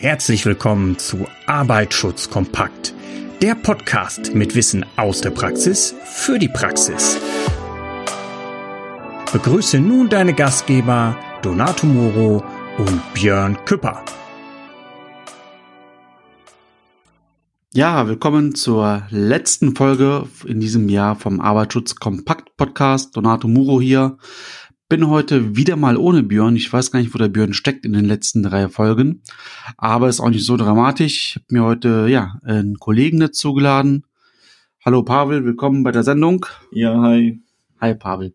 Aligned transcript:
Herzlich 0.00 0.46
willkommen 0.46 0.96
zu 0.96 1.26
Arbeitsschutz 1.46 2.30
kompakt, 2.30 2.94
der 3.42 3.56
Podcast 3.56 4.32
mit 4.32 4.54
Wissen 4.54 4.86
aus 4.96 5.22
der 5.22 5.30
Praxis 5.30 5.92
für 6.04 6.38
die 6.38 6.46
Praxis. 6.46 7.18
Begrüße 9.32 9.80
nun 9.80 10.08
deine 10.08 10.34
Gastgeber 10.34 11.18
Donato 11.42 11.84
Moro 11.84 12.44
und 12.78 13.02
Björn 13.12 13.58
Küpper. 13.64 14.04
Ja, 17.74 18.06
willkommen 18.06 18.54
zur 18.54 19.02
letzten 19.10 19.74
Folge 19.74 20.28
in 20.46 20.60
diesem 20.60 20.88
Jahr 20.88 21.16
vom 21.16 21.40
Arbeitsschutz 21.40 21.96
Kompakt 21.96 22.56
Podcast. 22.56 23.16
Donato 23.16 23.48
Muro 23.48 23.80
hier. 23.80 24.16
Bin 24.90 25.10
heute 25.10 25.54
wieder 25.54 25.76
mal 25.76 25.98
ohne 25.98 26.22
Björn. 26.22 26.56
Ich 26.56 26.72
weiß 26.72 26.90
gar 26.90 27.00
nicht, 27.00 27.12
wo 27.12 27.18
der 27.18 27.28
Björn 27.28 27.52
steckt 27.52 27.84
in 27.84 27.92
den 27.92 28.06
letzten 28.06 28.42
drei 28.42 28.70
Folgen. 28.70 29.20
Aber 29.76 30.08
ist 30.08 30.18
auch 30.18 30.30
nicht 30.30 30.46
so 30.46 30.56
dramatisch. 30.56 31.14
Ich 31.28 31.34
habe 31.36 31.44
mir 31.50 31.62
heute 31.62 32.06
ja 32.08 32.40
einen 32.42 32.78
Kollegen 32.78 33.20
dazu 33.20 33.52
geladen. 33.52 34.06
Hallo 34.82 35.02
Pavel, 35.02 35.44
willkommen 35.44 35.82
bei 35.82 35.92
der 35.92 36.04
Sendung. 36.04 36.46
Ja, 36.72 37.02
hi. 37.02 37.38
Hi 37.82 37.94
Pavel. 37.94 38.32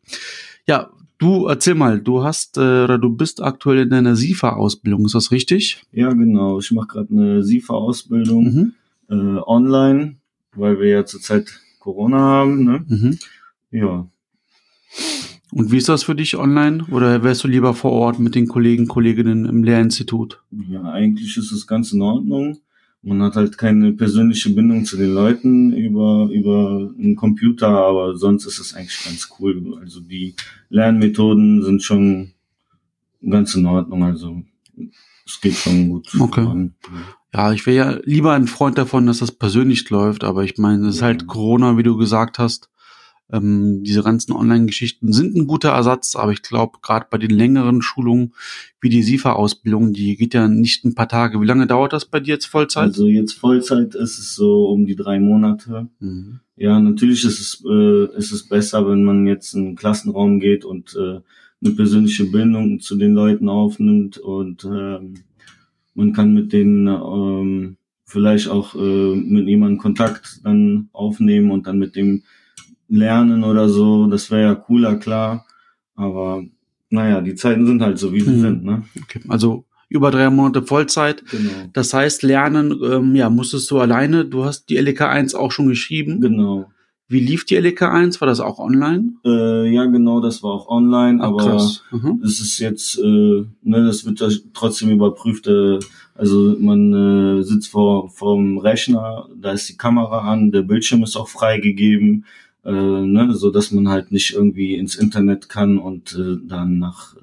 Ja, 0.68 0.92
du 1.18 1.48
erzähl 1.48 1.74
mal, 1.74 2.00
du 2.00 2.24
hast 2.24 2.58
äh, 2.58 2.84
oder 2.84 3.00
du 3.00 3.10
bist 3.10 3.42
aktuell 3.42 3.80
in 3.80 3.90
deiner 3.90 4.16
SIFA-Ausbildung, 4.16 5.06
ist 5.06 5.16
das 5.16 5.32
richtig? 5.32 5.82
Ja, 5.92 6.14
genau. 6.14 6.60
Ich 6.60 6.72
mache 6.72 6.86
gerade 6.86 7.12
eine 7.12 7.44
SIFA-Ausbildung 7.44 8.44
mhm. 8.44 8.74
äh, 9.10 9.40
online, 9.40 10.18
weil 10.56 10.80
wir 10.80 10.88
ja 10.88 11.04
zurzeit 11.04 11.48
Corona 11.80 12.20
haben. 12.20 12.64
Ne? 12.64 12.86
Mhm. 12.88 13.18
Ja. 13.72 14.08
Und 15.54 15.72
wie 15.72 15.78
ist 15.78 15.88
das 15.88 16.04
für 16.04 16.16
dich 16.16 16.36
online? 16.36 16.86
Oder 16.90 17.24
wärst 17.24 17.44
du 17.44 17.48
lieber 17.48 17.76
vor 17.76 17.92
Ort 17.92 18.20
mit 18.20 18.34
den 18.34 18.48
Kollegen, 18.48 18.88
Kolleginnen 18.88 19.46
im 19.46 19.64
Lehrinstitut? 19.64 20.42
Ja, 20.70 20.84
eigentlich 20.84 21.38
ist 21.38 21.52
es 21.52 21.68
ganz 21.68 21.94
in 21.94 22.02
Ordnung. 22.02 22.58
Man 23.04 23.22
hat 23.22 23.36
halt 23.36 23.58
keine 23.58 23.92
persönliche 23.94 24.50
Bindung 24.50 24.86
zu 24.86 24.98
den 24.98 25.14
Leuten 25.14 25.72
über, 25.74 26.28
über 26.32 26.92
einen 26.98 27.16
Computer, 27.16 27.68
aber 27.68 28.18
sonst 28.18 28.46
ist 28.46 28.60
es 28.60 28.74
eigentlich 28.74 29.04
ganz 29.04 29.30
cool. 29.40 29.78
Also 29.80 30.00
die 30.00 30.34
Lernmethoden 30.70 31.62
sind 31.64 31.84
schon 31.84 32.32
ganz 33.30 33.54
in 33.54 33.66
Ordnung. 33.68 34.04
Also 34.04 34.42
es 35.26 35.40
geht 35.40 35.54
schon 35.54 35.90
gut 35.90 36.08
okay. 36.20 36.44
Voran. 36.44 36.74
Ja, 37.32 37.52
ich 37.52 37.66
wäre 37.68 37.76
ja 37.76 38.00
lieber 38.06 38.34
ein 38.34 38.48
Freund 38.48 38.78
davon, 38.78 39.06
dass 39.06 39.20
das 39.20 39.32
persönlich 39.32 39.88
läuft, 39.90 40.24
aber 40.24 40.44
ich 40.44 40.58
meine, 40.58 40.88
es 40.88 40.96
ist 40.96 41.02
halt 41.02 41.28
Corona, 41.28 41.78
wie 41.78 41.84
du 41.84 41.98
gesagt 41.98 42.40
hast. 42.40 42.70
Ähm, 43.34 43.84
diese 43.84 44.04
ganzen 44.04 44.32
Online-Geschichten 44.32 45.12
sind 45.12 45.36
ein 45.36 45.48
guter 45.48 45.70
Ersatz, 45.70 46.16
aber 46.16 46.32
ich 46.32 46.44
glaube, 46.44 46.78
gerade 46.84 47.08
bei 47.10 47.18
den 47.18 47.32
längeren 47.32 47.82
Schulungen 47.82 48.34
wie 48.80 48.90
die 48.90 49.02
SIFA-Ausbildung, 49.02 49.92
die 49.92 50.16
geht 50.16 50.36
ja 50.36 50.48
nicht 50.48 50.86
ein 50.86 50.94
paar 50.94 51.08
Tage. 51.08 51.42
Wie 51.42 51.48
lange 51.48 51.66
dauert 51.66 51.94
das 51.94 52.06
bei 52.06 52.20
dir 52.20 52.36
jetzt 52.36 52.46
Vollzeit? 52.46 52.84
Also 52.84 53.08
jetzt 53.08 53.34
Vollzeit 53.34 53.96
ist 53.96 54.20
es 54.20 54.36
so 54.36 54.68
um 54.68 54.86
die 54.86 54.96
drei 54.96 55.20
Monate. 55.20 55.88
Mhm. 56.00 56.42
Ja, 56.56 56.80
natürlich 56.80 57.26
ist 57.26 57.40
es, 57.40 57.64
äh, 57.68 58.16
ist 58.16 58.32
es 58.32 58.48
besser, 58.48 58.88
wenn 58.88 59.04
man 59.04 59.26
jetzt 59.26 59.56
in 59.56 59.66
den 59.66 59.76
Klassenraum 59.76 60.40
geht 60.40 60.64
und 60.64 60.96
äh, 60.96 61.20
eine 61.66 61.76
persönliche 61.76 62.26
Bindung 62.26 62.82
zu 62.82 62.96
den 62.96 63.14
Leuten 63.14 63.50
aufnimmt 63.50 64.20
und 64.20 64.64
ähm, 64.66 65.16
man 65.96 66.14
kann 66.14 66.34
mit 66.34 66.54
denen 66.54 66.88
ähm, 66.88 67.78
vielleicht 68.06 68.48
auch 68.48 68.76
äh, 68.76 69.16
mit 69.16 69.48
jemandem 69.48 69.80
Kontakt 69.80 70.42
dann 70.44 70.90
aufnehmen 70.92 71.50
und 71.50 71.66
dann 71.66 71.80
mit 71.80 71.96
dem 71.96 72.24
lernen 72.94 73.44
oder 73.44 73.70
so. 73.70 74.08
Das 74.08 74.32
wäre 74.32 74.44
ja 74.44 74.56
cooler, 74.56 74.96
klar. 74.96 75.46
Aber 75.96 76.44
naja, 76.90 77.22
die 77.22 77.36
Zeiten 77.36 77.66
sind 77.66 77.82
halt 77.82 77.98
so, 77.98 78.14
wie 78.14 78.22
sie 78.22 78.32
mhm. 78.32 78.42
sind. 78.42 78.64
Ne? 78.64 78.84
Okay. 79.02 79.22
Also 79.28 79.66
über 79.90 80.12
drei 80.12 80.30
Monate 80.30 80.64
Vollzeit. 80.64 81.24
Genau. 81.30 81.70
Das 81.74 81.94
heißt, 81.94 82.24
lernen, 82.24 82.80
ähm, 82.84 83.16
ja, 83.16 83.30
musstest 83.30 83.70
du 83.72 83.80
alleine. 83.80 84.26
Du 84.26 84.46
hast 84.46 84.70
die 84.70 84.78
LK 84.78 85.02
1 85.02 85.36
auch 85.36 85.52
schon 85.52 85.68
geschrieben. 85.68 86.22
Genau. 86.22 86.72
Wie 87.08 87.20
lief 87.20 87.46
die 87.46 87.56
LK 87.56 87.82
1? 87.84 88.22
War 88.22 88.28
das 88.28 88.40
auch 88.40 88.60
online? 88.60 89.14
Äh, 89.26 89.72
ja, 89.72 89.86
genau, 89.86 90.20
das 90.20 90.42
war 90.42 90.52
auch 90.52 90.68
online, 90.68 91.20
Ach, 91.22 91.28
aber 91.28 91.70
mhm. 91.92 92.22
es 92.24 92.40
ist 92.40 92.58
jetzt, 92.60 92.98
äh, 92.98 93.46
ne, 93.62 93.86
das 93.86 94.06
wird 94.06 94.24
trotzdem 94.54 94.90
überprüft. 94.90 95.46
Äh, 95.48 95.80
also 96.16 96.56
man 96.60 96.94
äh, 97.40 97.44
sitzt 97.44 97.70
vor 97.70 98.10
vom 98.10 98.58
Rechner, 98.58 99.28
da 99.36 99.52
ist 99.52 99.70
die 99.70 99.78
Kamera 99.78 100.32
an, 100.32 100.52
der 100.52 100.62
Bildschirm 100.62 101.04
ist 101.04 101.16
auch 101.16 101.28
freigegeben 101.28 102.26
äh, 102.66 102.72
ne, 102.72 103.34
so 103.34 103.52
dass 103.52 103.72
man 103.72 103.90
halt 103.90 104.12
nicht 104.12 104.34
irgendwie 104.34 104.76
ins 104.76 104.96
Internet 104.96 105.50
kann 105.50 105.78
und 105.78 106.16
äh, 106.16 106.38
dann 106.48 106.80
nach 106.80 107.16
äh, 107.18 107.20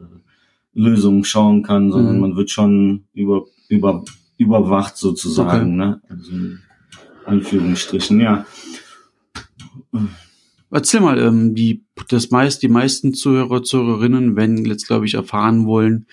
Lösungen 0.75 1.25
schauen 1.25 1.62
kann, 1.62 1.91
sondern 1.91 2.17
mhm. 2.17 2.21
man 2.21 2.37
wird 2.37 2.51
schon 2.51 3.05
über, 3.12 3.45
über, 3.69 4.05
überwacht 4.37 4.97
sozusagen, 4.97 5.81
okay. 5.81 5.89
ne? 5.89 6.00
Also 6.09 6.33
Anführungsstrichen, 7.25 8.21
ja. 8.21 8.47
Erzähl 10.71 11.00
mal, 11.00 11.19
ähm, 11.19 11.55
die, 11.55 11.84
das 12.09 12.31
meist, 12.31 12.62
die 12.62 12.69
meisten 12.69 13.15
Zuhörer, 13.15 13.62
Zuhörerinnen, 13.62 14.37
wenn 14.37 14.65
jetzt, 14.65 14.87
glaube 14.87 15.06
ich, 15.06 15.15
erfahren 15.15 15.66
wollen, 15.66 16.06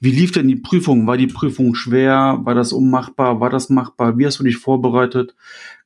wie 0.00 0.10
lief 0.10 0.32
denn 0.32 0.48
die 0.48 0.56
Prüfung? 0.56 1.06
War 1.06 1.16
die 1.16 1.26
Prüfung 1.26 1.74
schwer? 1.74 2.40
War 2.44 2.54
das 2.54 2.72
unmachbar? 2.72 3.40
War 3.40 3.50
das 3.50 3.70
machbar? 3.70 4.18
Wie 4.18 4.26
hast 4.26 4.38
du 4.38 4.44
dich 4.44 4.56
vorbereitet? 4.56 5.34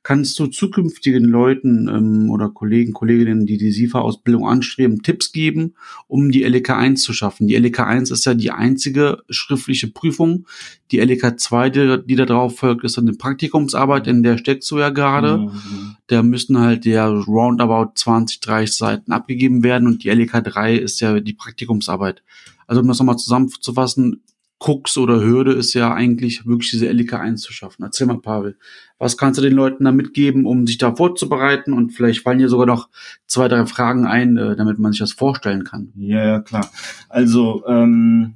kannst 0.07 0.39
du 0.39 0.47
zukünftigen 0.47 1.25
Leuten 1.25 1.89
ähm, 1.89 2.29
oder 2.29 2.47
Kollegen, 2.47 2.93
Kolleginnen, 2.93 3.45
die 3.45 3.57
die 3.57 3.73
SIFA-Ausbildung 3.73 4.47
anstreben, 4.47 5.03
Tipps 5.03 5.33
geben, 5.33 5.73
um 6.07 6.31
die 6.31 6.43
LK 6.43 6.69
1 6.69 7.01
zu 7.01 7.11
schaffen? 7.11 7.47
Die 7.47 7.57
LK 7.57 7.81
1 7.81 8.11
ist 8.11 8.25
ja 8.25 8.33
die 8.33 8.51
einzige 8.51 9.23
schriftliche 9.29 9.89
Prüfung. 9.89 10.45
Die 10.91 10.99
LK 10.99 11.37
2, 11.37 11.69
die, 11.71 11.97
die 12.05 12.15
da 12.15 12.23
drauf 12.23 12.59
folgt, 12.59 12.85
ist 12.85 12.95
dann 12.95 13.05
eine 13.05 13.17
Praktikumsarbeit, 13.17 14.07
in 14.07 14.23
der 14.23 14.37
steckst 14.37 14.71
du 14.71 14.79
ja 14.79 14.91
gerade. 14.91 15.39
Mhm. 15.39 15.97
Da 16.07 16.23
müssen 16.23 16.57
halt 16.57 16.85
ja 16.85 17.05
roundabout 17.07 17.91
20, 17.95 18.39
30 18.39 18.77
Seiten 18.77 19.11
abgegeben 19.11 19.46
werden 19.49 19.87
und 19.87 20.03
die 20.03 20.09
LK 20.09 20.43
3 20.43 20.75
ist 20.75 20.99
ja 21.01 21.19
die 21.19 21.33
Praktikumsarbeit. 21.33 22.23
Also 22.67 22.81
um 22.81 22.87
das 22.87 22.99
nochmal 22.99 23.17
zusammenzufassen, 23.17 24.21
Krux 24.59 24.97
oder 24.97 25.21
Hürde 25.21 25.53
ist 25.53 25.73
ja 25.75 25.93
eigentlich 25.93 26.47
wirklich 26.47 26.71
diese 26.71 26.87
LK 26.87 27.13
1 27.13 27.41
zu 27.41 27.53
schaffen. 27.53 27.83
Erzähl 27.83 28.07
mal, 28.07 28.19
Pavel, 28.19 28.57
was 28.97 29.17
kannst 29.17 29.37
du 29.37 29.43
den 29.43 29.53
Leuten 29.53 29.83
da 29.83 29.91
mitgeben, 29.91 30.45
um 30.45 30.65
sich 30.65 30.79
da 30.79 30.95
vorzubereiten? 30.95 31.73
Und 31.73 31.91
vielleicht 31.91 32.23
fallen 32.23 32.39
dir 32.39 32.49
sogar 32.49 32.65
noch 32.65 32.89
zwei, 33.27 33.47
drei 33.47 33.65
Fragen 33.67 34.07
ein, 34.07 34.37
äh, 34.37 34.55
damit 34.55 34.79
man 34.79 34.91
sich 34.91 34.99
das 34.99 35.11
vorstellen 35.11 35.63
kann. 35.63 35.91
Ja, 35.95 36.25
ja, 36.25 36.39
klar. 36.39 36.71
Also, 37.07 37.63
ähm, 37.67 38.33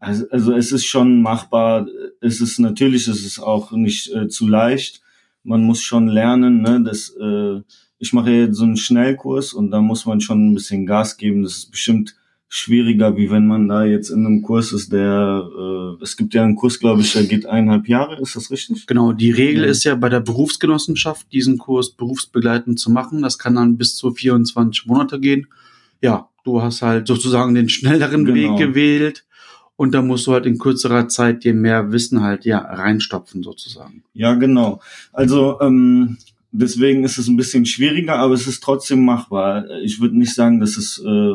also, 0.00 0.28
also 0.30 0.52
es 0.52 0.72
ist 0.72 0.84
schon 0.84 1.22
machbar. 1.22 1.86
Es 2.20 2.40
ist 2.40 2.58
natürlich, 2.58 3.06
es 3.06 3.24
ist 3.24 3.38
auch 3.38 3.70
nicht 3.70 4.12
äh, 4.12 4.26
zu 4.28 4.48
leicht. 4.48 5.00
Man 5.44 5.62
muss 5.62 5.80
schon 5.80 6.08
lernen, 6.08 6.62
ne, 6.62 6.82
dass 6.82 7.10
äh, 7.10 7.60
ich 8.02 8.12
mache 8.12 8.32
jetzt 8.32 8.56
so 8.56 8.64
einen 8.64 8.76
Schnellkurs 8.76 9.52
und 9.52 9.70
da 9.70 9.80
muss 9.80 10.06
man 10.06 10.20
schon 10.20 10.50
ein 10.50 10.54
bisschen 10.54 10.86
Gas 10.86 11.18
geben. 11.18 11.44
Das 11.44 11.52
ist 11.52 11.70
bestimmt 11.70 12.16
schwieriger, 12.48 13.16
wie 13.16 13.30
wenn 13.30 13.46
man 13.46 13.68
da 13.68 13.84
jetzt 13.84 14.10
in 14.10 14.26
einem 14.26 14.42
Kurs 14.42 14.72
ist, 14.72 14.92
der 14.92 15.48
äh, 15.56 16.02
es 16.02 16.16
gibt 16.16 16.34
ja 16.34 16.42
einen 16.42 16.56
Kurs, 16.56 16.80
glaube 16.80 17.02
ich, 17.02 17.12
der 17.12 17.22
geht 17.22 17.46
eineinhalb 17.46 17.86
Jahre, 17.86 18.20
ist 18.20 18.34
das 18.34 18.50
richtig? 18.50 18.88
Genau, 18.88 19.12
die 19.12 19.30
Regel 19.30 19.62
ja. 19.62 19.70
ist 19.70 19.84
ja 19.84 19.94
bei 19.94 20.08
der 20.08 20.18
Berufsgenossenschaft, 20.18 21.32
diesen 21.32 21.58
Kurs 21.58 21.92
berufsbegleitend 21.92 22.80
zu 22.80 22.90
machen. 22.90 23.22
Das 23.22 23.38
kann 23.38 23.54
dann 23.54 23.78
bis 23.78 23.94
zu 23.94 24.10
24 24.10 24.86
Monate 24.86 25.20
gehen. 25.20 25.46
Ja, 26.00 26.28
du 26.42 26.60
hast 26.60 26.82
halt 26.82 27.06
sozusagen 27.06 27.54
den 27.54 27.68
schnelleren 27.68 28.24
genau. 28.24 28.58
Weg 28.58 28.66
gewählt 28.66 29.24
und 29.76 29.94
da 29.94 30.02
musst 30.02 30.26
du 30.26 30.32
halt 30.32 30.46
in 30.46 30.58
kürzerer 30.58 31.06
Zeit 31.06 31.44
dir 31.44 31.54
mehr 31.54 31.92
Wissen 31.92 32.20
halt 32.20 32.46
ja 32.46 32.58
reinstopfen 32.58 33.44
sozusagen. 33.44 34.02
Ja, 34.12 34.34
genau. 34.34 34.80
Also 35.12 35.60
ähm, 35.60 36.18
deswegen 36.52 37.04
ist 37.04 37.18
es 37.18 37.28
ein 37.28 37.36
bisschen 37.36 37.66
schwieriger, 37.66 38.16
aber 38.16 38.34
es 38.34 38.46
ist 38.46 38.62
trotzdem 38.62 39.04
machbar. 39.04 39.68
Ich 39.82 40.00
würde 40.00 40.16
nicht 40.16 40.34
sagen, 40.34 40.60
dass 40.60 40.76
es 40.76 41.02
äh, 41.04 41.34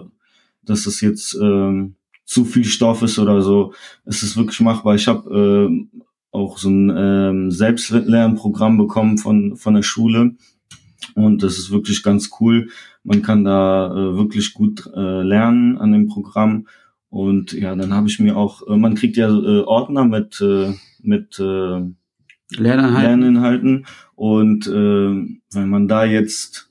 dass 0.68 0.86
es 0.86 1.02
jetzt 1.02 1.38
ähm, 1.42 1.96
zu 2.26 2.46
viel 2.46 2.66
Stoff 2.66 3.02
ist 3.02 3.18
oder 3.18 3.42
so. 3.42 3.74
Es 4.06 4.22
ist 4.22 4.38
wirklich 4.38 4.60
machbar. 4.60 4.96
Ich 4.96 5.08
habe 5.08 5.70
äh, 5.72 6.00
auch 6.32 6.58
so 6.58 6.70
ein 6.70 6.94
ähm, 6.96 7.52
Selbstlernprogramm 7.52 8.78
bekommen 8.78 9.18
von, 9.18 9.56
von 9.56 9.74
der 9.74 9.82
Schule. 9.82 10.36
Und 11.16 11.42
das 11.42 11.58
ist 11.58 11.72
wirklich 11.72 12.04
ganz 12.04 12.30
cool. 12.40 12.70
Man 13.04 13.22
kann 13.22 13.46
da 13.46 13.92
äh, 13.92 14.18
wirklich 14.18 14.54
gut 14.54 14.86
äh, 14.94 15.22
lernen 15.22 15.78
an 15.78 15.94
dem 15.94 16.08
Programm. 16.08 16.68
Und 17.10 17.54
ja, 17.54 17.74
dann 17.76 17.94
habe 17.94 18.10
ich 18.10 18.20
mir 18.20 18.36
auch, 18.36 18.68
äh, 18.68 18.76
man 18.76 18.96
kriegt 18.96 19.16
ja 19.16 19.30
äh, 19.30 19.62
Ordner 19.62 20.04
mit, 20.04 20.42
äh, 20.42 20.74
mit 21.02 21.40
äh, 21.40 21.82
Lerninhalten. 22.52 23.22
Lerninhalten. 23.22 23.86
Und 24.16 24.68
äh, 24.68 25.38
wenn 25.54 25.70
man 25.70 25.88
da 25.88 26.06
jetzt, 26.06 26.70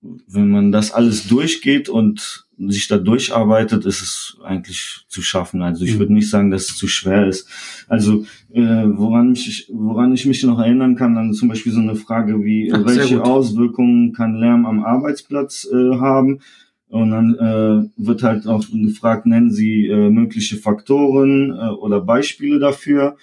wenn 0.00 0.50
man 0.50 0.72
das 0.72 0.92
alles 0.92 1.28
durchgeht 1.28 1.88
und 1.88 2.44
sich 2.58 2.88
da 2.88 2.98
durcharbeitet, 2.98 3.84
ist 3.84 4.02
es 4.02 4.36
eigentlich 4.44 5.04
zu 5.08 5.22
schaffen. 5.22 5.62
Also 5.62 5.84
ich 5.84 5.94
mhm. 5.94 5.98
würde 6.00 6.12
nicht 6.14 6.30
sagen, 6.30 6.50
dass 6.50 6.70
es 6.70 6.76
zu 6.76 6.86
schwer 6.86 7.26
ist. 7.26 7.48
Also 7.88 8.24
äh, 8.52 8.60
woran, 8.62 9.30
mich, 9.30 9.68
woran 9.72 10.14
ich 10.14 10.26
mich 10.26 10.42
noch 10.44 10.58
erinnern 10.58 10.94
kann, 10.94 11.14
dann 11.14 11.32
zum 11.32 11.48
Beispiel 11.48 11.72
so 11.72 11.80
eine 11.80 11.96
Frage 11.96 12.44
wie, 12.44 12.72
Ach, 12.72 12.84
welche 12.84 13.22
Auswirkungen 13.22 14.12
kann 14.12 14.36
Lärm 14.36 14.66
am 14.66 14.84
Arbeitsplatz 14.84 15.66
äh, 15.70 15.96
haben? 15.96 16.40
Und 16.88 17.10
dann 17.10 17.34
äh, 17.34 17.90
wird 17.96 18.22
halt 18.22 18.46
auch 18.46 18.64
gefragt, 18.70 19.26
nennen 19.26 19.50
Sie 19.50 19.86
äh, 19.86 20.10
mögliche 20.10 20.56
Faktoren 20.56 21.50
äh, 21.50 21.70
oder 21.70 22.00
Beispiele 22.00 22.60
dafür. 22.60 23.16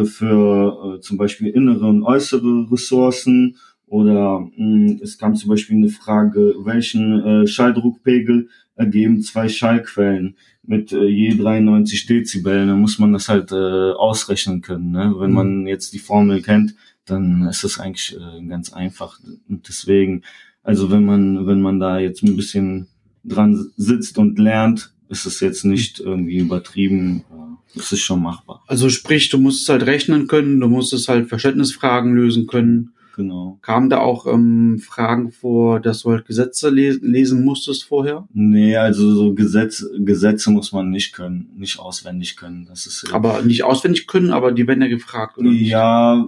Äh, 0.00 0.04
für 0.04 0.96
äh, 0.96 1.00
zum 1.00 1.16
Beispiel 1.18 1.48
innere 1.48 1.86
und 1.86 2.02
äußere 2.02 2.66
Ressourcen 2.70 3.56
oder 3.86 4.40
mh, 4.56 4.98
es 5.02 5.18
kam 5.18 5.34
zum 5.34 5.50
Beispiel 5.50 5.76
eine 5.76 5.88
Frage, 5.88 6.54
welchen 6.64 7.20
äh, 7.20 7.46
Schalldruckpegel 7.46 8.48
ergeben 8.74 9.22
zwei 9.22 9.48
Schallquellen 9.48 10.36
mit 10.64 10.92
äh, 10.92 11.04
je 11.06 11.34
93 11.34 12.06
Dezibel. 12.06 12.66
Dann 12.66 12.80
muss 12.80 12.98
man 12.98 13.12
das 13.12 13.28
halt 13.28 13.52
äh, 13.52 13.54
ausrechnen 13.92 14.60
können. 14.60 14.90
Ne? 14.90 15.14
Wenn 15.18 15.30
Mhm. 15.30 15.36
man 15.36 15.66
jetzt 15.66 15.92
die 15.92 15.98
Formel 16.00 16.42
kennt, 16.42 16.74
dann 17.06 17.46
ist 17.48 17.62
das 17.64 17.78
eigentlich 17.78 18.16
äh, 18.16 18.44
ganz 18.46 18.72
einfach. 18.72 19.20
Und 19.48 19.68
deswegen, 19.68 20.22
also 20.62 20.90
wenn 20.90 21.04
man, 21.04 21.46
wenn 21.46 21.60
man 21.60 21.78
da 21.78 21.98
jetzt 22.00 22.22
ein 22.24 22.36
bisschen 22.36 22.88
dran 23.24 23.70
sitzt 23.76 24.18
und 24.18 24.38
lernt, 24.38 24.92
ist 25.08 25.24
es 25.26 25.38
jetzt 25.40 25.64
nicht 25.64 26.00
irgendwie 26.00 26.38
übertrieben. 26.38 27.24
Äh, 27.30 27.45
Es 27.74 27.92
ist 27.92 28.00
schon 28.00 28.22
machbar. 28.22 28.62
Also 28.66 28.88
sprich, 28.88 29.28
du 29.28 29.38
musst 29.38 29.62
es 29.62 29.68
halt 29.68 29.86
rechnen 29.86 30.26
können, 30.26 30.60
du 30.60 30.68
musst 30.68 31.08
halt 31.08 31.28
Verständnisfragen 31.28 32.14
lösen 32.14 32.46
können. 32.46 32.92
Genau. 33.16 33.58
Kamen 33.62 33.88
da 33.88 33.98
auch 33.98 34.26
ähm, 34.26 34.78
Fragen 34.78 35.32
vor, 35.32 35.80
dass 35.80 36.02
du 36.02 36.10
halt 36.10 36.26
Gesetze 36.26 36.68
les 36.68 37.00
lesen 37.00 37.46
musstest 37.46 37.84
vorher? 37.84 38.28
Nee, 38.34 38.76
also 38.76 39.14
so 39.14 39.32
Gesetz, 39.32 39.86
Gesetze 39.98 40.50
muss 40.50 40.72
man 40.72 40.90
nicht 40.90 41.14
können, 41.14 41.48
nicht 41.56 41.78
auswendig 41.78 42.36
können. 42.36 42.66
Das 42.68 42.86
ist 42.86 43.10
Aber 43.14 43.40
nicht 43.40 43.64
auswendig 43.64 44.06
können, 44.06 44.32
aber 44.32 44.52
die 44.52 44.66
werden 44.68 44.82
ja 44.82 44.88
gefragt, 44.88 45.38
oder? 45.38 45.48
nicht? 45.48 45.70
ja, 45.70 46.26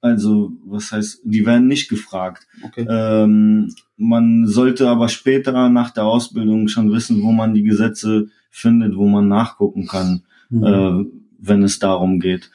also 0.00 0.50
was 0.66 0.90
heißt, 0.90 1.20
die 1.22 1.46
werden 1.46 1.68
nicht 1.68 1.88
gefragt. 1.88 2.48
Okay. 2.64 2.84
Ähm, 2.90 3.72
man 3.96 4.48
sollte 4.48 4.88
aber 4.88 5.08
später 5.08 5.68
nach 5.68 5.92
der 5.92 6.04
Ausbildung 6.04 6.66
schon 6.66 6.92
wissen, 6.92 7.22
wo 7.22 7.30
man 7.30 7.54
die 7.54 7.62
Gesetze 7.62 8.26
findet, 8.50 8.96
wo 8.96 9.06
man 9.06 9.28
nachgucken 9.28 9.86
kann, 9.86 10.24
Mhm. 10.58 10.64
äh, 10.64 11.04
wenn 11.40 11.62
es 11.62 11.78
darum 11.78 12.20
geht. 12.20 12.50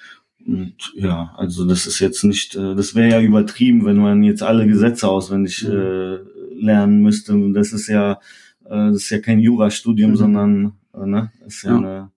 Und 0.46 0.74
ja, 0.96 1.34
also 1.38 1.66
das 1.68 1.86
ist 1.86 2.00
jetzt 2.00 2.24
nicht, 2.24 2.56
äh, 2.56 2.74
das 2.76 2.96
wäre 2.96 3.10
ja 3.10 3.22
übertrieben, 3.22 3.86
wenn 3.86 3.98
man 3.98 4.24
jetzt 4.24 4.42
alle 4.42 4.66
Gesetze 4.68 5.08
auswendig 5.08 5.64
Mhm. 5.68 5.72
äh, 5.76 6.18
lernen 6.60 7.02
müsste. 7.04 7.38
Das 7.54 7.72
ist 7.74 7.88
ja, 7.88 8.14
äh, 8.66 8.88
das 8.92 8.96
ist 9.04 9.10
ja 9.12 9.20
kein 9.20 9.40
Jurastudium, 9.40 10.12
Mhm. 10.12 10.16
sondern 10.16 10.74
äh, 10.94 11.06
ne, 11.06 11.32
ist 11.46 11.64
ja, 11.64 11.72
Ja. 11.72 11.78
eine 11.78 12.12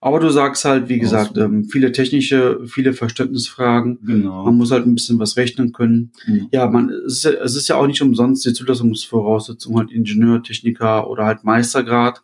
Aber 0.00 0.20
du 0.20 0.30
sagst 0.30 0.64
halt, 0.64 0.88
wie 0.88 1.00
gesagt, 1.00 1.36
ähm, 1.38 1.64
viele 1.64 1.90
technische, 1.90 2.60
viele 2.68 2.92
Verständnisfragen. 2.92 3.98
genau. 4.04 4.44
Man 4.44 4.56
muss 4.56 4.70
halt 4.70 4.86
ein 4.86 4.94
bisschen 4.94 5.18
was 5.18 5.36
rechnen 5.36 5.72
können. 5.72 6.12
Mhm. 6.26 6.46
Ja, 6.52 6.68
man, 6.70 6.90
es 6.90 7.14
ist 7.14 7.24
ja, 7.24 7.30
es 7.42 7.56
ist 7.56 7.66
ja 7.68 7.74
auch 7.76 7.86
nicht 7.88 8.00
umsonst 8.00 8.44
die 8.44 8.52
Zulassungsvoraussetzung 8.52 9.76
halt 9.76 9.90
Ingenieur, 9.90 10.40
Techniker 10.42 11.10
oder 11.10 11.24
halt 11.24 11.42
Meistergrad. 11.42 12.22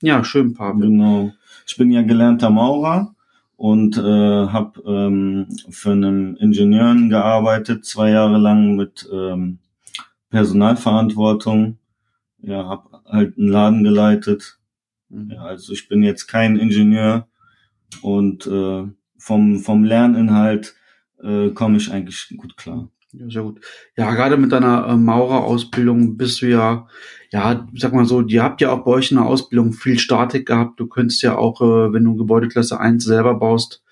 Ja, 0.00 0.24
schön, 0.24 0.54
Pavel. 0.54 0.88
Genau. 0.88 1.32
Ich 1.66 1.76
bin 1.76 1.90
ja 1.90 2.02
gelernter 2.02 2.50
Maurer 2.50 3.14
und 3.56 3.96
äh, 3.96 4.00
habe 4.02 4.82
ähm, 4.86 5.48
für 5.70 5.92
einen 5.92 6.36
Ingenieuren 6.36 7.08
gearbeitet, 7.08 7.84
zwei 7.84 8.10
Jahre 8.10 8.38
lang 8.38 8.76
mit 8.76 9.08
ähm, 9.12 9.58
Personalverantwortung. 10.30 11.78
Ja, 12.38 12.66
habe 12.68 13.00
halt 13.06 13.38
einen 13.38 13.48
Laden 13.48 13.84
geleitet. 13.84 14.58
Mhm. 15.08 15.30
Ja, 15.30 15.44
also 15.44 15.72
ich 15.72 15.88
bin 15.88 16.02
jetzt 16.02 16.26
kein 16.26 16.56
Ingenieur 16.56 17.28
und 18.02 18.46
äh, 18.46 18.84
vom, 19.16 19.60
vom 19.60 19.84
Lerninhalt 19.84 20.74
äh, 21.22 21.50
komme 21.50 21.78
ich 21.78 21.90
eigentlich 21.92 22.34
gut 22.36 22.56
klar. 22.56 22.88
Ja, 23.18 23.30
sehr 23.30 23.42
gut. 23.42 23.60
Ja, 23.96 24.14
gerade 24.14 24.36
mit 24.36 24.52
deiner 24.52 24.88
äh, 24.88 24.96
Maurerausbildung 24.96 26.16
bist 26.16 26.42
du 26.42 26.46
ja, 26.46 26.88
ja, 27.30 27.66
sag 27.74 27.92
mal 27.92 28.06
so, 28.06 28.22
ihr 28.22 28.42
habt 28.42 28.60
ja 28.60 28.72
auch 28.72 28.84
bei 28.84 28.92
euch 28.92 29.10
in 29.10 29.18
der 29.18 29.26
Ausbildung 29.26 29.72
viel 29.72 29.98
Statik 29.98 30.46
gehabt. 30.46 30.80
Du 30.80 30.86
könntest 30.86 31.22
ja 31.22 31.36
auch, 31.36 31.60
äh, 31.60 31.92
wenn 31.92 32.04
du 32.04 32.16
Gebäudeklasse 32.16 32.80
1 32.80 33.04
selber 33.04 33.34
baust, 33.34 33.82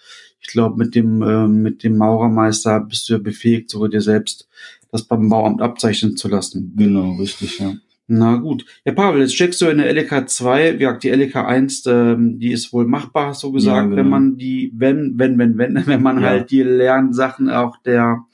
ich 0.40 0.48
glaube, 0.48 0.76
mit 0.76 0.94
dem, 0.94 1.22
äh, 1.22 1.46
mit 1.46 1.84
dem 1.84 1.96
Maurermeister 1.96 2.80
bist 2.80 3.08
du 3.08 3.14
ja 3.14 3.18
befähigt, 3.18 3.70
sogar 3.70 3.88
dir 3.88 4.00
selbst 4.00 4.48
das 4.90 5.04
beim 5.04 5.28
Bauamt 5.28 5.62
abzeichnen 5.62 6.16
zu 6.16 6.28
lassen. 6.28 6.72
Genau, 6.76 7.12
richtig, 7.14 7.58
ja. 7.60 7.74
Na 8.08 8.36
gut. 8.36 8.66
Ja, 8.84 8.92
Pavel, 8.92 9.20
jetzt 9.22 9.36
checkst 9.36 9.60
du 9.62 9.66
in 9.66 9.78
der 9.78 9.88
LK 9.94 10.28
2, 10.28 10.74
wie 10.74 10.78
gesagt, 10.78 11.04
die 11.04 11.10
LK 11.10 11.36
1, 11.36 11.86
ähm, 11.86 12.38
die 12.40 12.50
ist 12.52 12.72
wohl 12.72 12.84
machbar, 12.86 13.34
du 13.40 13.52
gesagt, 13.52 13.76
Ja, 13.76 13.82
genau. 13.84 13.96
wenn 13.96 14.08
man 14.08 14.36
die, 14.36 14.72
wenn, 14.74 15.18
wenn, 15.18 15.38
wenn, 15.38 15.56
wenn, 15.56 15.74
wenn 15.86 16.02
man 16.02 16.20
Ja. 16.20 16.28
halt 16.28 16.50
die 16.50 16.62
Lernsachen 16.62 17.48
auch 17.48 17.76
der, 17.78 18.24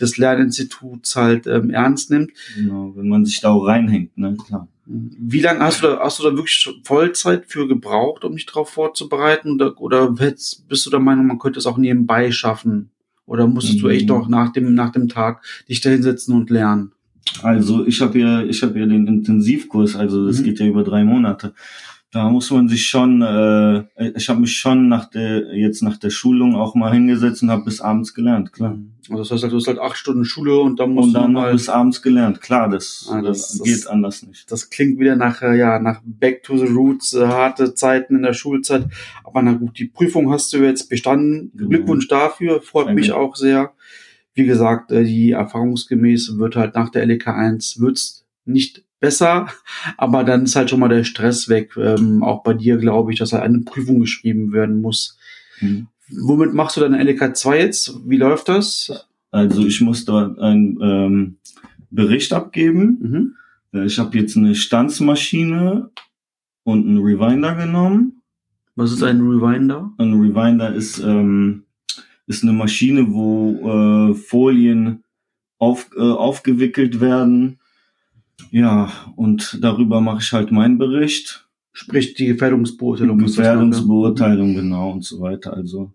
des 0.00 0.16
Lerninstituts 0.16 1.16
halt 1.16 1.46
ähm, 1.46 1.70
ernst 1.70 2.10
nimmt. 2.10 2.30
Genau, 2.56 2.92
wenn 2.96 3.08
man 3.08 3.24
sich 3.24 3.40
da 3.40 3.50
auch 3.50 3.64
reinhängt, 3.66 4.16
ne, 4.16 4.36
klar. 4.46 4.68
Wie 4.88 5.40
lange 5.40 5.58
hast 5.60 5.82
du 5.82 5.88
da, 5.88 5.98
hast 5.98 6.20
du 6.20 6.22
da 6.22 6.30
wirklich 6.36 6.68
Vollzeit 6.84 7.46
für 7.46 7.66
gebraucht, 7.66 8.24
um 8.24 8.36
dich 8.36 8.46
darauf 8.46 8.70
vorzubereiten? 8.70 9.54
Oder, 9.54 9.80
oder 9.80 10.10
bist 10.12 10.86
du 10.86 10.90
der 10.90 11.00
Meinung, 11.00 11.26
man 11.26 11.40
könnte 11.40 11.58
es 11.58 11.66
auch 11.66 11.76
nebenbei 11.76 12.30
schaffen? 12.30 12.90
Oder 13.26 13.48
musstest 13.48 13.82
du 13.82 13.88
echt 13.88 14.04
Mhm. 14.04 14.08
doch 14.08 14.28
nach 14.28 14.52
dem, 14.52 14.74
nach 14.74 14.92
dem 14.92 15.08
Tag 15.08 15.42
dich 15.68 15.80
da 15.80 15.90
hinsetzen 15.90 16.36
und 16.36 16.50
lernen? 16.50 16.92
Also 17.42 17.86
ich 17.86 18.00
habe 18.00 18.18
ja, 18.18 18.42
ich 18.42 18.62
habe 18.62 18.78
ja 18.78 18.86
den 18.86 19.06
Intensivkurs, 19.06 19.96
also 19.96 20.26
das 20.26 20.40
Mhm. 20.40 20.44
geht 20.44 20.60
ja 20.60 20.66
über 20.66 20.84
drei 20.84 21.04
Monate. 21.04 21.52
Da 22.12 22.30
muss 22.30 22.50
man 22.50 22.66
sich 22.68 22.86
schon, 22.86 23.20
äh, 23.20 23.84
ich 24.16 24.28
habe 24.30 24.40
mich 24.40 24.56
schon 24.56 24.88
nach 24.88 25.10
der 25.10 25.54
jetzt 25.54 25.82
nach 25.82 25.98
der 25.98 26.08
Schulung 26.10 26.54
auch 26.54 26.74
mal 26.74 26.92
hingesetzt 26.92 27.42
und 27.42 27.50
habe 27.50 27.64
bis 27.64 27.80
abends 27.80 28.14
gelernt, 28.14 28.52
klar. 28.54 28.78
Also 29.10 29.18
das 29.22 29.30
heißt 29.32 29.42
halt, 29.42 29.52
du 29.52 29.56
hast 29.58 29.66
halt 29.66 29.80
acht 29.80 29.98
Stunden 29.98 30.24
Schule 30.24 30.58
und 30.58 30.80
dann 30.80 30.90
musst 30.92 31.08
Und 31.08 31.14
dann 31.14 31.22
du 31.26 31.32
noch 31.32 31.40
mal 31.42 31.52
bis 31.52 31.68
abends 31.68 32.00
gelernt, 32.00 32.40
klar, 32.40 32.70
das, 32.70 33.08
Ah, 33.10 33.20
das- 33.20 33.60
äh, 33.60 33.64
geht 33.64 33.74
das- 33.78 33.86
anders 33.86 34.22
nicht. 34.26 34.50
das 34.50 34.70
klingt 34.70 34.98
wieder 34.98 35.16
nach, 35.16 35.42
äh, 35.42 35.58
ja, 35.58 35.78
nach 35.78 36.00
Back 36.04 36.42
to 36.44 36.56
the 36.56 36.66
Roots, 36.66 37.12
äh, 37.12 37.26
harte 37.26 37.74
Zeiten 37.74 38.16
in 38.16 38.22
der 38.22 38.32
Schulzeit. 38.34 38.86
Aber 39.24 39.42
na 39.42 39.52
gut, 39.52 39.78
die 39.78 39.86
Prüfung 39.86 40.30
hast 40.32 40.52
du 40.54 40.58
jetzt 40.58 40.88
bestanden. 40.88 41.50
Genau. 41.54 41.68
Glückwunsch 41.70 42.08
dafür, 42.08 42.62
freut 42.62 42.86
Danke. 42.86 43.00
mich 43.00 43.12
auch 43.12 43.34
sehr. 43.36 43.72
Wie 44.36 44.44
gesagt, 44.44 44.92
äh, 44.92 45.02
die 45.02 45.32
erfahrungsgemäß 45.32 46.38
wird 46.38 46.54
halt 46.54 46.74
nach 46.74 46.90
der 46.90 47.04
LK 47.06 47.28
1 47.28 47.80
wird's 47.80 48.24
nicht 48.44 48.84
besser, 49.00 49.48
aber 49.96 50.22
dann 50.22 50.44
ist 50.44 50.54
halt 50.54 50.70
schon 50.70 50.78
mal 50.78 50.88
der 50.88 51.04
Stress 51.04 51.48
weg. 51.48 51.76
Ähm, 51.76 52.22
auch 52.22 52.44
bei 52.44 52.54
dir 52.54 52.76
glaube 52.76 53.12
ich, 53.12 53.18
dass 53.18 53.32
halt 53.32 53.42
eine 53.42 53.60
Prüfung 53.60 53.98
geschrieben 53.98 54.52
werden 54.52 54.80
muss. 54.80 55.18
Mhm. 55.60 55.88
Womit 56.08 56.54
machst 56.54 56.76
du 56.76 56.82
deine 56.82 57.02
LK 57.02 57.36
2 57.36 57.58
jetzt? 57.58 57.98
Wie 58.06 58.18
läuft 58.18 58.48
das? 58.48 59.06
Also 59.32 59.66
ich 59.66 59.80
muss 59.80 60.04
dort 60.04 60.38
einen 60.38 60.78
ähm, 60.80 61.36
Bericht 61.90 62.32
abgeben. 62.32 62.98
Mhm. 63.72 63.78
Äh, 63.80 63.86
Ich 63.86 63.98
habe 63.98 64.16
jetzt 64.18 64.36
eine 64.36 64.54
Stanzmaschine 64.54 65.90
und 66.62 66.86
einen 66.86 66.98
Rewinder 66.98 67.54
genommen. 67.54 68.22
Was 68.76 68.92
ist 68.92 69.02
ein 69.02 69.20
Rewinder? 69.20 69.92
Ein 69.98 70.12
Rewinder 70.12 70.74
ist, 70.74 70.98
ähm, 70.98 71.64
ist 72.26 72.42
eine 72.42 72.52
Maschine, 72.52 73.12
wo 73.12 74.10
äh, 74.10 74.14
Folien 74.14 75.04
auf, 75.58 75.90
äh, 75.96 76.00
aufgewickelt 76.00 77.00
werden. 77.00 77.58
Ja, 78.50 78.92
und 79.16 79.58
darüber 79.62 80.00
mache 80.00 80.20
ich 80.20 80.32
halt 80.32 80.52
meinen 80.52 80.78
Bericht. 80.78 81.48
Sprich 81.72 82.14
die 82.14 82.26
Gefährdungsbeurteilung. 82.26 83.18
ne? 83.18 83.24
Gefährdungsbeurteilung, 83.24 84.54
genau, 84.54 84.92
und 84.92 85.04
so 85.04 85.20
weiter. 85.20 85.52
Also 85.54 85.92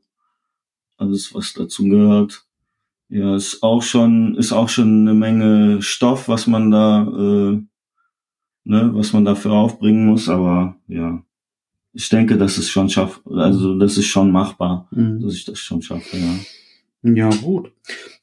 alles, 0.98 1.34
was 1.34 1.54
dazu 1.54 1.86
gehört. 1.86 2.46
Ja, 3.10 3.36
ist 3.36 3.62
auch 3.62 3.82
schon, 3.82 4.36
ist 4.36 4.54
auch 4.54 4.70
schon 4.70 5.02
eine 5.02 5.14
Menge 5.14 5.82
Stoff, 5.82 6.30
was 6.30 6.48
man 6.48 6.72
da, 6.72 7.02
äh, 7.04 7.62
ne, 8.64 8.92
was 8.94 9.12
man 9.12 9.26
dafür 9.26 9.54
aufbringen 9.54 10.06
muss, 10.06 10.30
aber 10.30 10.78
ja. 10.88 11.24
Ich 11.94 12.08
denke, 12.10 12.38
das 12.38 12.58
ist 12.58 12.70
schon 12.70 12.90
schaff, 12.90 13.22
also 13.26 13.78
das 13.78 13.98
ist 13.98 14.06
schon 14.08 14.32
machbar, 14.32 14.88
Mhm. 14.92 15.22
dass 15.22 15.34
ich 15.34 15.46
das 15.46 15.60
schon 15.60 15.82
schaffe, 15.82 16.18
ja. 16.18 16.36
Ja, 17.04 17.30
gut. 17.30 17.72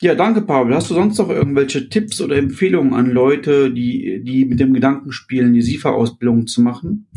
Ja, 0.01 0.15
danke, 0.15 0.43
Pavel. 0.43 0.73
Hast 0.75 0.89
du 0.91 0.95
sonst 0.95 1.19
noch 1.19 1.31
irgendwelche 1.31 1.89
Tipps 1.89 2.21
oder 2.21 2.37
Empfehlungen 2.37 2.95
an 2.95 3.11
Leute, 3.11 3.73
die, 3.73 4.23
die 4.23 4.45
mit 4.45 4.61
dem 4.61 4.73
Gedanken 4.73 5.11
spielen, 5.11 5.53
die 5.53 5.63
SIFA-Ausbildung 5.63 6.47
zu 6.47 6.63
machen? 6.63 7.09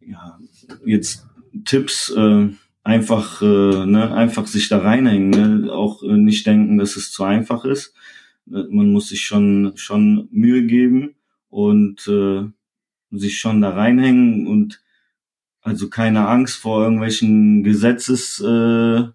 ja, 0.00 0.38
jetzt 0.84 1.26
Tipps, 1.64 2.10
äh, 2.10 2.48
einfach, 2.82 3.40
äh, 3.40 3.86
ne, 3.86 4.12
einfach 4.14 4.46
sich 4.48 4.68
da 4.68 4.78
reinhängen, 4.78 5.30
ne? 5.62 5.72
auch 5.72 6.02
äh, 6.02 6.16
nicht 6.16 6.46
denken, 6.46 6.76
dass 6.76 6.96
es 6.96 7.10
zu 7.12 7.22
einfach 7.24 7.64
ist. 7.64 7.94
Äh, 8.48 8.64
Man 8.68 8.90
muss 8.92 9.08
sich 9.08 9.22
schon, 9.22 9.72
schon 9.76 10.28
Mühe 10.32 10.66
geben 10.66 11.14
und 11.48 12.06
äh, 12.08 12.42
sich 13.16 13.38
schon 13.38 13.60
da 13.60 13.70
reinhängen 13.70 14.46
und 14.48 14.82
also 15.64 15.88
keine 15.88 16.28
Angst 16.28 16.58
vor 16.58 16.84
irgendwelchen 16.84 17.64
Gesetzesfragen 17.64 19.14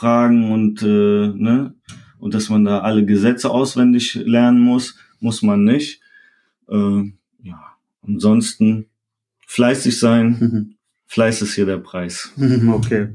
äh, 0.00 0.52
und 0.52 0.82
äh, 0.82 1.28
ne 1.28 1.74
und 2.18 2.34
dass 2.34 2.48
man 2.48 2.64
da 2.64 2.80
alle 2.80 3.04
Gesetze 3.04 3.50
auswendig 3.50 4.14
lernen 4.14 4.60
muss, 4.60 4.98
muss 5.20 5.42
man 5.42 5.64
nicht. 5.64 6.00
Äh, 6.68 7.12
ja, 7.42 7.62
ansonsten 8.02 8.86
fleißig 9.46 9.98
sein, 9.98 10.36
Mhm. 10.40 10.74
Fleiß 11.06 11.42
ist 11.42 11.56
hier 11.56 11.66
der 11.66 11.78
Preis. 11.78 12.32
Okay. 12.68 13.08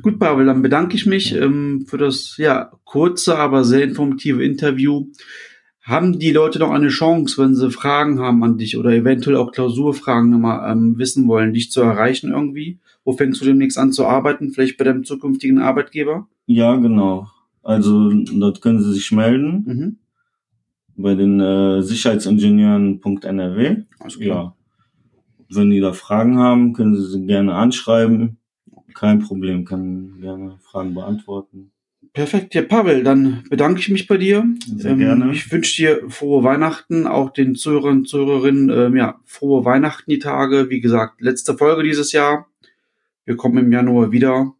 Gut, 0.00 0.18
Pavel, 0.18 0.46
dann 0.46 0.62
bedanke 0.62 0.96
ich 0.96 1.04
mich 1.04 1.34
ähm, 1.34 1.84
für 1.86 1.98
das 1.98 2.36
ja 2.38 2.72
kurze, 2.84 3.36
aber 3.36 3.64
sehr 3.64 3.82
informative 3.84 4.42
Interview. 4.42 5.08
Haben 5.88 6.18
die 6.18 6.32
Leute 6.32 6.58
noch 6.58 6.70
eine 6.70 6.88
Chance, 6.88 7.42
wenn 7.42 7.54
sie 7.54 7.70
Fragen 7.70 8.20
haben 8.20 8.44
an 8.44 8.58
dich 8.58 8.76
oder 8.76 8.90
eventuell 8.90 9.36
auch 9.36 9.52
Klausurfragen 9.52 10.28
nochmal 10.28 10.70
ähm, 10.70 10.98
wissen 10.98 11.26
wollen, 11.28 11.54
dich 11.54 11.70
zu 11.70 11.80
erreichen 11.80 12.30
irgendwie? 12.32 12.78
Wo 13.04 13.12
fängst 13.14 13.40
du 13.40 13.46
demnächst 13.46 13.78
an 13.78 13.92
zu 13.92 14.04
arbeiten? 14.04 14.50
Vielleicht 14.50 14.76
bei 14.76 14.84
deinem 14.84 15.04
zukünftigen 15.04 15.58
Arbeitgeber? 15.60 16.28
Ja, 16.44 16.76
genau. 16.76 17.28
Also 17.62 18.12
dort 18.12 18.60
können 18.60 18.82
Sie 18.82 18.92
sich 18.92 19.12
melden 19.12 19.64
Mhm. 19.66 19.96
bei 20.96 21.14
den 21.14 21.40
äh, 21.40 21.80
Sicherheitsingenieuren.nrw. 21.82 23.76
Alles 23.98 24.18
klar. 24.20 24.26
Ja. 24.28 24.54
Wenn 25.50 25.70
die 25.70 25.80
da 25.80 25.94
Fragen 25.94 26.38
haben, 26.38 26.74
können 26.74 26.96
Sie 26.96 27.06
sie 27.06 27.24
gerne 27.24 27.54
anschreiben. 27.54 28.36
Kein 28.92 29.20
Problem, 29.20 29.64
kann 29.64 30.20
gerne 30.20 30.58
Fragen 30.60 30.92
beantworten. 30.92 31.70
Perfekt, 32.12 32.54
ja, 32.54 32.62
Pavel, 32.62 33.04
dann 33.04 33.44
bedanke 33.50 33.80
ich 33.80 33.88
mich 33.88 34.06
bei 34.06 34.16
dir. 34.16 34.44
Sehr 34.76 34.96
gerne. 34.96 35.30
Ich 35.32 35.50
wünsche 35.52 35.76
dir 35.76 36.10
frohe 36.10 36.42
Weihnachten, 36.42 37.06
auch 37.06 37.30
den 37.32 37.54
Zuhörern 37.54 37.98
und 37.98 38.08
Zuhörerinnen, 38.08 38.70
ähm, 38.70 38.96
ja, 38.96 39.20
frohe 39.24 39.64
Weihnachten 39.64 40.10
die 40.10 40.18
Tage. 40.18 40.70
Wie 40.70 40.80
gesagt, 40.80 41.20
letzte 41.20 41.56
Folge 41.56 41.82
dieses 41.82 42.12
Jahr. 42.12 42.48
Wir 43.24 43.36
kommen 43.36 43.58
im 43.58 43.72
Januar 43.72 44.10
wieder. 44.10 44.54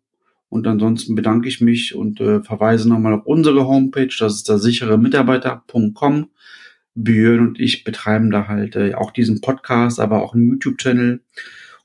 Und 0.51 0.67
ansonsten 0.67 1.15
bedanke 1.15 1.49
ich 1.49 1.61
mich 1.61 1.95
und 1.95 2.21
äh, 2.21 2.43
verweise 2.43 2.89
nochmal 2.89 3.15
auf 3.15 3.27
unsere 3.27 3.67
Homepage. 3.67 4.15
Das 4.19 4.35
ist 4.35 4.49
der 4.49 4.59
sichere 4.59 4.99
Mitarbeiter.com. 4.99 6.29
Björn 6.95 7.41
und 7.41 7.61
ich 7.61 7.85
betreiben 7.85 8.31
da 8.31 8.49
halt 8.49 8.75
äh, 8.77 8.95
auch 8.95 9.13
diesen 9.13 9.41
Podcast, 9.41 10.01
aber 10.01 10.23
auch 10.23 10.35
einen 10.35 10.49
YouTube-Channel. 10.49 11.23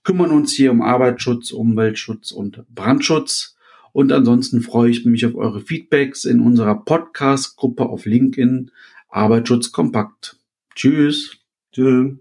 Kümmern 0.03 0.32
uns 0.32 0.53
hier 0.53 0.72
um 0.72 0.82
Arbeitsschutz, 0.82 1.51
Umweltschutz 1.51 2.32
und 2.32 2.63
Brandschutz. 2.74 3.52
Und 3.93 4.12
ansonsten 4.12 4.62
freue 4.62 4.89
ich 4.89 5.05
mich 5.05 5.25
auf 5.25 5.35
eure 5.35 5.62
Feedbacks 5.62 6.25
in 6.25 6.41
unserer 6.41 6.83
Podcast-Gruppe 6.83 7.85
auf 7.85 8.05
LinkedIn 8.05 8.71
Arbeitsschutz 9.07 9.71
Kompakt. 9.71 10.38
Tschüss. 10.75 11.38
Tschüss. 11.71 12.13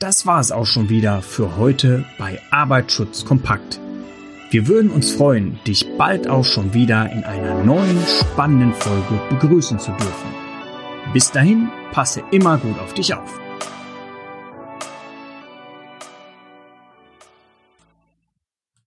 Das 0.00 0.26
war 0.26 0.40
es 0.40 0.52
auch 0.52 0.66
schon 0.66 0.90
wieder 0.90 1.22
für 1.22 1.56
heute 1.56 2.04
bei 2.18 2.38
Arbeitsschutz 2.50 3.24
kompakt. 3.24 3.80
Wir 4.50 4.68
würden 4.68 4.90
uns 4.90 5.10
freuen, 5.10 5.58
dich 5.66 5.86
bald 5.96 6.28
auch 6.28 6.44
schon 6.44 6.74
wieder 6.74 7.10
in 7.10 7.24
einer 7.24 7.64
neuen 7.64 7.98
spannenden 8.06 8.74
Folge 8.74 9.20
begrüßen 9.30 9.78
zu 9.78 9.92
dürfen. 9.92 10.30
Bis 11.12 11.30
dahin, 11.30 11.68
passe 11.92 12.22
immer 12.30 12.58
gut 12.58 12.78
auf 12.78 12.92
dich 12.94 13.14
auf. 13.14 13.45